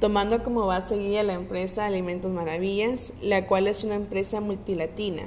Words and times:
tomando 0.00 0.42
como 0.42 0.66
base 0.66 0.98
guía 0.98 1.22
la 1.22 1.32
empresa 1.32 1.86
Alimentos 1.86 2.30
Maravillas, 2.30 3.12
la 3.22 3.46
cual 3.46 3.66
es 3.66 3.82
una 3.84 3.94
empresa 3.94 4.40
multilatina. 4.40 5.22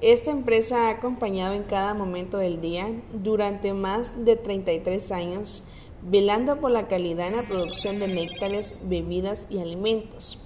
Esta 0.00 0.30
empresa 0.30 0.86
ha 0.86 0.90
acompañado 0.90 1.54
en 1.54 1.64
cada 1.64 1.94
momento 1.94 2.38
del 2.38 2.60
día 2.60 2.90
durante 3.12 3.72
más 3.72 4.24
de 4.24 4.36
33 4.36 5.12
años, 5.12 5.62
velando 6.02 6.60
por 6.60 6.70
la 6.70 6.88
calidad 6.88 7.28
en 7.28 7.36
la 7.36 7.42
producción 7.42 7.98
de 7.98 8.08
néctares, 8.08 8.74
bebidas 8.82 9.46
y 9.50 9.58
alimentos. 9.58 10.38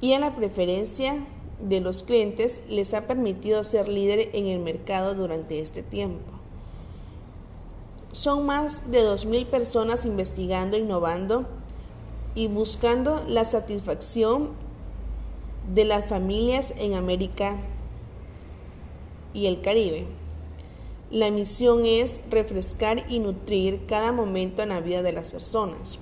Y 0.00 0.12
en 0.12 0.20
la 0.20 0.36
preferencia 0.36 1.24
de 1.60 1.80
los 1.80 2.02
clientes 2.02 2.62
les 2.68 2.94
ha 2.94 3.06
permitido 3.06 3.64
ser 3.64 3.88
líder 3.88 4.30
en 4.32 4.46
el 4.46 4.60
mercado 4.60 5.14
durante 5.14 5.60
este 5.60 5.82
tiempo. 5.82 6.30
Son 8.12 8.46
más 8.46 8.90
de 8.90 9.02
2.000 9.02 9.46
personas 9.46 10.06
investigando, 10.06 10.76
innovando 10.76 11.46
y 12.38 12.46
buscando 12.46 13.24
la 13.26 13.44
satisfacción 13.44 14.50
de 15.74 15.84
las 15.84 16.06
familias 16.06 16.72
en 16.78 16.94
América 16.94 17.56
y 19.34 19.46
el 19.46 19.60
Caribe. 19.60 20.06
La 21.10 21.32
misión 21.32 21.84
es 21.84 22.20
refrescar 22.30 23.04
y 23.08 23.18
nutrir 23.18 23.86
cada 23.88 24.12
momento 24.12 24.62
en 24.62 24.68
la 24.68 24.78
vida 24.78 25.02
de 25.02 25.12
las 25.12 25.32
personas, 25.32 25.98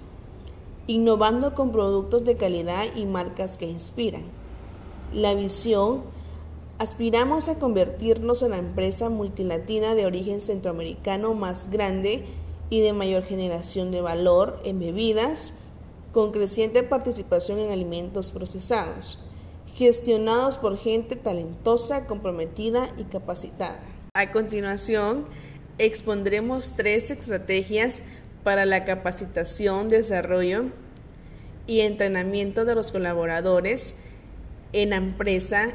innovando 0.86 1.54
con 1.54 1.72
productos 1.72 2.26
de 2.26 2.36
calidad 2.36 2.84
y 2.94 3.06
marcas 3.06 3.56
que 3.56 3.66
inspiran. 3.66 4.24
La 5.14 5.32
visión 5.32 6.02
Aspiramos 6.78 7.48
a 7.48 7.54
convertirnos 7.54 8.42
en 8.42 8.50
la 8.50 8.58
empresa 8.58 9.08
multilatina 9.08 9.94
de 9.94 10.04
origen 10.04 10.42
centroamericano 10.42 11.32
más 11.32 11.70
grande 11.70 12.26
y 12.68 12.80
de 12.80 12.92
mayor 12.92 13.22
generación 13.22 13.90
de 13.90 14.02
valor 14.02 14.60
en 14.62 14.78
bebidas, 14.78 15.54
con 16.16 16.32
creciente 16.32 16.82
participación 16.82 17.58
en 17.58 17.70
alimentos 17.70 18.30
procesados, 18.30 19.18
gestionados 19.74 20.56
por 20.56 20.78
gente 20.78 21.14
talentosa, 21.14 22.06
comprometida 22.06 22.88
y 22.96 23.04
capacitada. 23.04 23.82
A 24.14 24.32
continuación, 24.32 25.26
expondremos 25.76 26.72
tres 26.74 27.10
estrategias 27.10 28.00
para 28.44 28.64
la 28.64 28.86
capacitación, 28.86 29.90
desarrollo 29.90 30.70
y 31.66 31.80
entrenamiento 31.80 32.64
de 32.64 32.74
los 32.74 32.92
colaboradores 32.92 33.96
en 34.72 34.88
la 34.88 34.96
empresa 34.96 35.74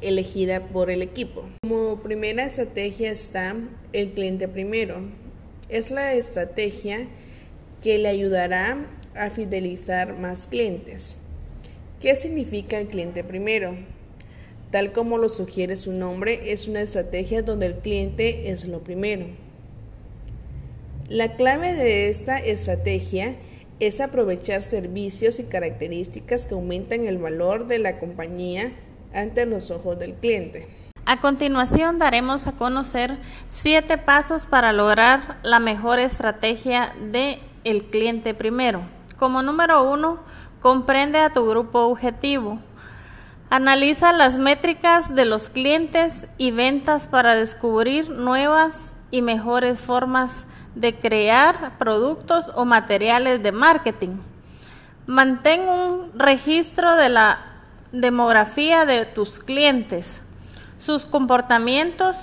elegida 0.00 0.68
por 0.68 0.90
el 0.90 1.02
equipo. 1.02 1.44
Como 1.60 2.00
primera 2.00 2.46
estrategia 2.46 3.10
está 3.10 3.56
el 3.92 4.12
cliente 4.12 4.48
primero. 4.48 5.02
Es 5.68 5.90
la 5.90 6.14
estrategia 6.14 7.08
que 7.82 7.98
le 7.98 8.08
ayudará 8.08 8.86
a 9.14 9.30
fidelizar 9.30 10.18
más 10.18 10.46
clientes. 10.46 11.16
¿Qué 12.00 12.16
significa 12.16 12.78
el 12.78 12.88
cliente 12.88 13.24
primero? 13.24 13.76
Tal 14.70 14.92
como 14.92 15.18
lo 15.18 15.28
sugiere 15.28 15.76
su 15.76 15.92
nombre, 15.92 16.52
es 16.52 16.66
una 16.66 16.80
estrategia 16.80 17.42
donde 17.42 17.66
el 17.66 17.74
cliente 17.74 18.50
es 18.50 18.66
lo 18.66 18.80
primero. 18.80 19.26
La 21.08 21.36
clave 21.36 21.74
de 21.74 22.08
esta 22.08 22.38
estrategia 22.38 23.36
es 23.80 24.00
aprovechar 24.00 24.62
servicios 24.62 25.38
y 25.38 25.44
características 25.44 26.46
que 26.46 26.54
aumentan 26.54 27.04
el 27.04 27.18
valor 27.18 27.66
de 27.66 27.78
la 27.78 27.98
compañía 27.98 28.72
ante 29.12 29.44
los 29.44 29.70
ojos 29.70 29.98
del 29.98 30.14
cliente. 30.14 30.68
A 31.04 31.20
continuación 31.20 31.98
daremos 31.98 32.46
a 32.46 32.52
conocer 32.52 33.18
siete 33.48 33.98
pasos 33.98 34.46
para 34.46 34.72
lograr 34.72 35.38
la 35.42 35.58
mejor 35.58 35.98
estrategia 35.98 36.94
de 37.10 37.38
el 37.64 37.84
cliente 37.84 38.34
primero. 38.34 38.82
Como 39.22 39.40
número 39.40 39.84
uno, 39.84 40.18
comprende 40.60 41.20
a 41.20 41.32
tu 41.32 41.48
grupo 41.48 41.82
objetivo. 41.82 42.58
Analiza 43.50 44.12
las 44.12 44.36
métricas 44.36 45.14
de 45.14 45.24
los 45.26 45.48
clientes 45.48 46.26
y 46.38 46.50
ventas 46.50 47.06
para 47.06 47.36
descubrir 47.36 48.10
nuevas 48.10 48.96
y 49.12 49.22
mejores 49.22 49.78
formas 49.78 50.48
de 50.74 50.98
crear 50.98 51.78
productos 51.78 52.46
o 52.56 52.64
materiales 52.64 53.40
de 53.44 53.52
marketing. 53.52 54.16
Mantén 55.06 55.68
un 55.68 56.18
registro 56.18 56.96
de 56.96 57.08
la 57.08 57.44
demografía 57.92 58.84
de 58.86 59.06
tus 59.06 59.38
clientes, 59.38 60.20
sus 60.80 61.06
comportamientos 61.06 62.16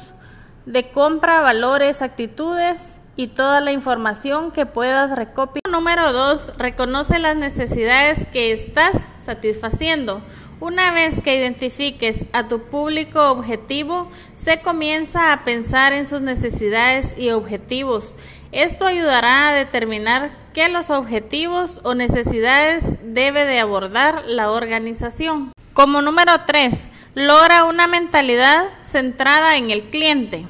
de 0.65 0.91
compra, 0.91 1.39
valores, 1.39 2.01
actitudes 2.01 2.99
y 3.15 3.27
toda 3.27 3.61
la 3.61 3.71
información 3.71 4.51
que 4.51 4.65
puedas 4.65 5.15
recopilar. 5.15 5.58
Número 5.71 6.11
dos, 6.11 6.51
reconoce 6.57 7.19
las 7.19 7.35
necesidades 7.35 8.25
que 8.33 8.51
estás 8.51 8.93
satisfaciendo. 9.23 10.23
Una 10.59 10.91
vez 10.91 11.21
que 11.21 11.37
identifiques 11.37 12.25
a 12.33 12.47
tu 12.47 12.63
público 12.63 13.29
objetivo, 13.29 14.09
se 14.35 14.61
comienza 14.61 15.31
a 15.31 15.43
pensar 15.43 15.93
en 15.93 16.07
sus 16.07 16.21
necesidades 16.21 17.13
y 17.17 17.29
objetivos. 17.29 18.15
Esto 18.51 18.87
ayudará 18.87 19.49
a 19.49 19.53
determinar 19.53 20.31
qué 20.53 20.69
los 20.69 20.89
objetivos 20.89 21.81
o 21.83 21.93
necesidades 21.93 22.83
debe 23.03 23.45
de 23.45 23.59
abordar 23.59 24.23
la 24.25 24.51
organización. 24.51 25.53
Como 25.73 26.01
número 26.01 26.33
tres, 26.47 26.85
logra 27.13 27.65
una 27.65 27.85
mentalidad 27.85 28.65
centrada 28.89 29.55
en 29.55 29.69
el 29.69 29.83
cliente. 29.83 30.47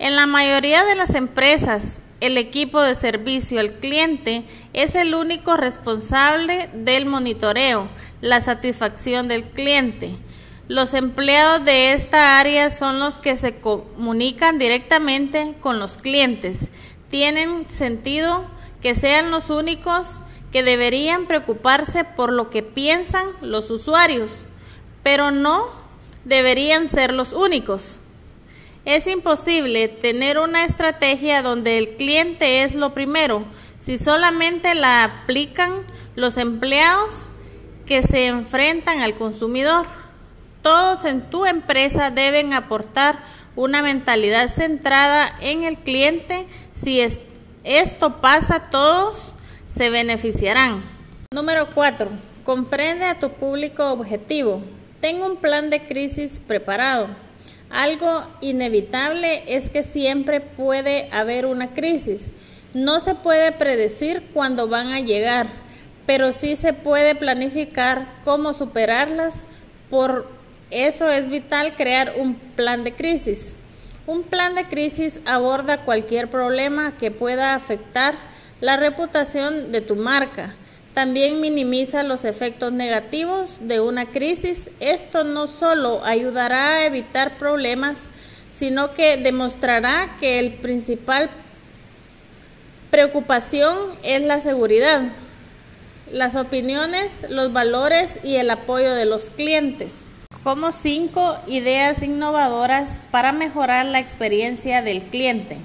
En 0.00 0.16
la 0.16 0.26
mayoría 0.26 0.84
de 0.84 0.96
las 0.96 1.14
empresas, 1.14 2.00
el 2.20 2.36
equipo 2.36 2.80
de 2.80 2.94
servicio 2.94 3.60
al 3.60 3.72
cliente 3.74 4.44
es 4.72 4.94
el 4.94 5.14
único 5.14 5.56
responsable 5.56 6.68
del 6.74 7.06
monitoreo, 7.06 7.88
la 8.20 8.40
satisfacción 8.40 9.26
del 9.26 9.44
cliente. 9.44 10.12
Los 10.68 10.94
empleados 10.94 11.64
de 11.64 11.92
esta 11.92 12.38
área 12.38 12.70
son 12.70 13.00
los 13.00 13.18
que 13.18 13.36
se 13.36 13.58
comunican 13.58 14.58
directamente 14.58 15.54
con 15.60 15.78
los 15.78 15.96
clientes. 15.96 16.70
Tienen 17.08 17.68
sentido 17.68 18.44
que 18.80 18.94
sean 18.94 19.30
los 19.30 19.50
únicos 19.50 20.06
que 20.52 20.62
deberían 20.62 21.26
preocuparse 21.26 22.04
por 22.04 22.32
lo 22.32 22.50
que 22.50 22.62
piensan 22.62 23.26
los 23.40 23.70
usuarios, 23.70 24.46
pero 25.02 25.30
no 25.30 25.64
deberían 26.24 26.86
ser 26.88 27.14
los 27.14 27.32
únicos. 27.32 27.99
Es 28.84 29.06
imposible 29.06 29.88
tener 29.88 30.38
una 30.38 30.64
estrategia 30.64 31.42
donde 31.42 31.76
el 31.76 31.96
cliente 31.96 32.62
es 32.62 32.74
lo 32.74 32.94
primero 32.94 33.44
si 33.80 33.98
solamente 33.98 34.74
la 34.74 35.04
aplican 35.04 35.86
los 36.14 36.36
empleados 36.36 37.30
que 37.86 38.02
se 38.02 38.26
enfrentan 38.26 39.00
al 39.00 39.14
consumidor. 39.16 39.86
Todos 40.62 41.04
en 41.04 41.28
tu 41.28 41.46
empresa 41.46 42.10
deben 42.10 42.52
aportar 42.52 43.18
una 43.56 43.82
mentalidad 43.82 44.48
centrada 44.48 45.34
en 45.40 45.64
el 45.64 45.76
cliente. 45.76 46.46
Si 46.74 47.00
esto 47.64 48.20
pasa, 48.20 48.70
todos 48.70 49.34
se 49.68 49.90
beneficiarán. 49.90 50.82
Número 51.32 51.68
4. 51.74 52.08
Comprende 52.44 53.04
a 53.06 53.18
tu 53.18 53.30
público 53.30 53.90
objetivo. 53.90 54.62
Ten 55.00 55.22
un 55.22 55.36
plan 55.36 55.70
de 55.70 55.86
crisis 55.86 56.40
preparado. 56.46 57.08
Algo 57.70 58.24
inevitable 58.40 59.44
es 59.46 59.70
que 59.70 59.84
siempre 59.84 60.40
puede 60.40 61.08
haber 61.12 61.46
una 61.46 61.72
crisis. 61.72 62.32
No 62.74 63.00
se 63.00 63.14
puede 63.14 63.52
predecir 63.52 64.24
cuándo 64.34 64.66
van 64.66 64.88
a 64.92 65.00
llegar, 65.00 65.46
pero 66.04 66.32
sí 66.32 66.56
se 66.56 66.72
puede 66.72 67.14
planificar 67.14 68.08
cómo 68.24 68.54
superarlas. 68.54 69.44
Por 69.88 70.28
eso 70.70 71.08
es 71.08 71.28
vital 71.28 71.74
crear 71.76 72.14
un 72.18 72.34
plan 72.34 72.82
de 72.82 72.92
crisis. 72.92 73.54
Un 74.06 74.24
plan 74.24 74.56
de 74.56 74.64
crisis 74.64 75.20
aborda 75.24 75.84
cualquier 75.84 76.28
problema 76.28 76.94
que 76.98 77.12
pueda 77.12 77.54
afectar 77.54 78.14
la 78.60 78.76
reputación 78.76 79.70
de 79.70 79.80
tu 79.80 79.94
marca 79.94 80.54
también 80.94 81.40
minimiza 81.40 82.02
los 82.02 82.24
efectos 82.24 82.72
negativos 82.72 83.56
de 83.60 83.80
una 83.80 84.06
crisis. 84.06 84.70
Esto 84.80 85.24
no 85.24 85.46
solo 85.46 86.04
ayudará 86.04 86.76
a 86.76 86.86
evitar 86.86 87.38
problemas, 87.38 87.98
sino 88.52 88.92
que 88.94 89.16
demostrará 89.16 90.16
que 90.18 90.38
el 90.38 90.54
principal 90.54 91.30
preocupación 92.90 93.76
es 94.02 94.22
la 94.22 94.40
seguridad, 94.40 95.02
las 96.10 96.34
opiniones, 96.34 97.24
los 97.28 97.52
valores 97.52 98.18
y 98.24 98.36
el 98.36 98.50
apoyo 98.50 98.92
de 98.94 99.04
los 99.06 99.30
clientes. 99.30 99.92
Como 100.42 100.72
cinco 100.72 101.38
ideas 101.46 102.02
innovadoras 102.02 102.98
para 103.10 103.32
mejorar 103.32 103.86
la 103.86 104.00
experiencia 104.00 104.82
del 104.82 105.02
cliente. 105.02 105.58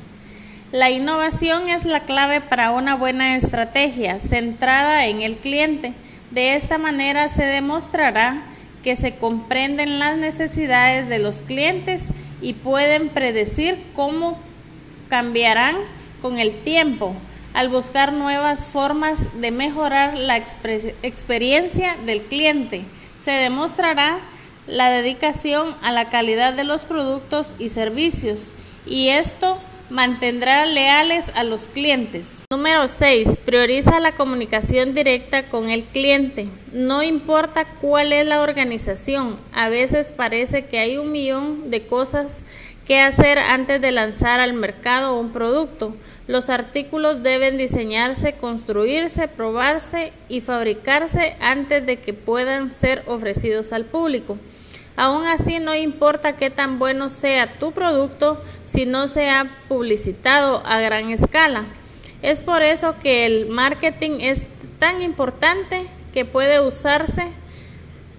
La 0.71 0.89
innovación 0.89 1.69
es 1.69 1.85
la 1.85 2.01
clave 2.01 2.41
para 2.41 2.71
una 2.71 2.95
buena 2.95 3.37
estrategia 3.37 4.19
centrada 4.19 5.05
en 5.05 5.21
el 5.21 5.37
cliente. 5.37 5.93
De 6.31 6.55
esta 6.55 6.77
manera 6.77 7.29
se 7.29 7.45
demostrará 7.45 8.41
que 8.83 8.95
se 8.95 9.15
comprenden 9.15 9.99
las 9.99 10.17
necesidades 10.17 11.07
de 11.07 11.19
los 11.19 11.43
clientes 11.43 12.01
y 12.41 12.53
pueden 12.53 13.09
predecir 13.09 13.79
cómo 13.95 14.39
cambiarán 15.07 15.75
con 16.21 16.39
el 16.39 16.55
tiempo. 16.63 17.15
al 17.53 17.69
buscar 17.69 18.11
nuevas 18.11 18.65
formas 18.65 19.17
de 19.39 19.49
mejorar 19.49 20.17
la 20.17 20.35
experiencia 20.35 21.95
del 22.05 22.23
cliente. 22.23 22.81
Se 23.23 23.31
demostrará 23.31 24.17
la 24.67 24.89
dedicación 24.89 25.73
a 25.81 25.93
la 25.93 26.09
calidad 26.09 26.51
de 26.51 26.65
los 26.65 26.81
productos 26.81 27.47
y 27.57 27.69
servicios 27.69 28.51
y 28.85 29.07
esto 29.07 29.57
mantendrá 29.89 30.65
leales 30.65 31.25
a 31.35 31.43
los 31.43 31.67
clientes. 31.67 32.25
Número 32.51 32.87
6. 32.87 33.37
Prioriza 33.45 33.99
la 33.99 34.15
comunicación 34.15 34.93
directa 34.93 35.49
con 35.49 35.69
el 35.69 35.83
cliente. 35.85 36.47
No 36.71 37.03
importa 37.03 37.65
cuál 37.81 38.13
es 38.13 38.25
la 38.25 38.41
organización, 38.41 39.35
a 39.51 39.69
veces 39.69 40.11
parece 40.11 40.65
que 40.65 40.79
hay 40.79 40.97
un 40.97 41.11
millón 41.11 41.69
de 41.69 41.85
cosas 41.85 42.43
que 42.85 42.99
hacer 42.99 43.39
antes 43.39 43.81
de 43.81 43.91
lanzar 43.91 44.39
al 44.39 44.53
mercado 44.53 45.19
un 45.19 45.31
producto. 45.31 45.95
Los 46.27 46.49
artículos 46.49 47.23
deben 47.23 47.57
diseñarse, 47.57 48.33
construirse, 48.33 49.27
probarse 49.27 50.13
y 50.29 50.41
fabricarse 50.41 51.35
antes 51.39 51.85
de 51.85 51.97
que 51.97 52.13
puedan 52.13 52.71
ser 52.71 53.03
ofrecidos 53.07 53.73
al 53.73 53.85
público. 53.85 54.37
Aún 54.97 55.25
así, 55.25 55.59
no 55.59 55.75
importa 55.75 56.37
qué 56.37 56.49
tan 56.49 56.79
bueno 56.79 57.09
sea 57.09 57.59
tu 57.59 57.71
producto 57.71 58.41
si 58.65 58.85
no 58.85 59.07
se 59.07 59.29
ha 59.29 59.49
publicitado 59.67 60.61
a 60.65 60.79
gran 60.79 61.09
escala. 61.09 61.65
Es 62.21 62.41
por 62.41 62.61
eso 62.61 62.95
que 63.01 63.25
el 63.25 63.47
marketing 63.47 64.19
es 64.21 64.43
tan 64.79 65.01
importante 65.01 65.87
que 66.13 66.25
puede 66.25 66.61
usarse 66.61 67.27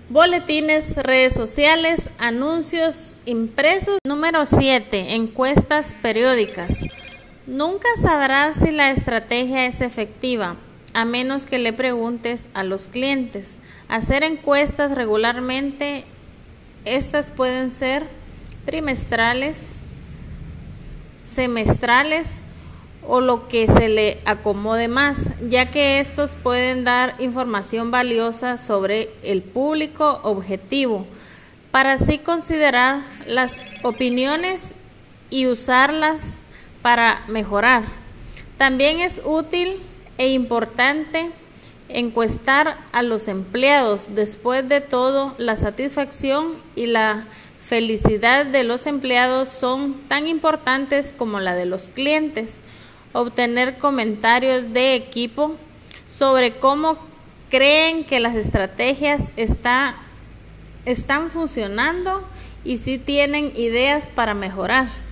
boletines, 0.08 0.96
redes 0.96 1.32
sociales, 1.32 2.10
anuncios 2.18 3.14
impresos. 3.24 3.98
Número 4.06 4.44
7. 4.44 5.14
Encuestas 5.14 5.96
periódicas. 6.02 6.78
Nunca 7.46 7.88
sabrás 8.02 8.56
si 8.56 8.70
la 8.70 8.90
estrategia 8.90 9.66
es 9.66 9.80
efectiva 9.80 10.56
a 10.94 11.04
menos 11.04 11.46
que 11.46 11.58
le 11.58 11.72
preguntes 11.72 12.48
a 12.54 12.64
los 12.64 12.88
clientes. 12.88 13.56
Hacer 13.88 14.24
encuestas 14.24 14.94
regularmente 14.94 16.04
estas 16.86 17.30
pueden 17.30 17.70
ser 17.70 18.06
trimestrales, 18.64 19.58
semestrales 21.34 22.38
o 23.06 23.20
lo 23.20 23.48
que 23.48 23.66
se 23.66 23.88
le 23.88 24.18
acomode 24.24 24.88
más, 24.88 25.18
ya 25.48 25.70
que 25.70 26.00
estos 26.00 26.32
pueden 26.42 26.84
dar 26.84 27.16
información 27.18 27.90
valiosa 27.90 28.56
sobre 28.56 29.10
el 29.22 29.42
público 29.42 30.20
objetivo, 30.22 31.06
para 31.70 31.94
así 31.94 32.18
considerar 32.18 33.02
las 33.26 33.56
opiniones 33.82 34.70
y 35.28 35.48
usarlas 35.48 36.34
para 36.82 37.24
mejorar. 37.26 37.82
También 38.58 39.00
es 39.00 39.20
útil 39.24 39.82
e 40.18 40.28
importante 40.28 41.30
encuestar 41.88 42.76
a 42.92 43.02
los 43.02 43.28
empleados. 43.28 44.06
Después 44.14 44.68
de 44.68 44.80
todo, 44.80 45.34
la 45.38 45.56
satisfacción 45.56 46.54
y 46.74 46.86
la 46.86 47.26
felicidad 47.66 48.46
de 48.46 48.64
los 48.64 48.86
empleados 48.86 49.48
son 49.48 49.94
tan 50.08 50.28
importantes 50.28 51.14
como 51.16 51.40
la 51.40 51.54
de 51.54 51.66
los 51.66 51.88
clientes. 51.88 52.56
Obtener 53.12 53.78
comentarios 53.78 54.72
de 54.72 54.94
equipo 54.94 55.56
sobre 56.08 56.58
cómo 56.58 56.98
creen 57.50 58.04
que 58.04 58.20
las 58.20 58.34
estrategias 58.34 59.22
está, 59.36 59.96
están 60.84 61.30
funcionando 61.30 62.26
y 62.64 62.78
si 62.78 62.98
tienen 62.98 63.52
ideas 63.56 64.10
para 64.14 64.34
mejorar. 64.34 65.05